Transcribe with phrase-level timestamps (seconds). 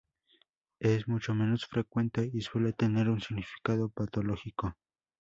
[0.79, 4.75] Es mucho menos frecuente y suele tener un significado patológico.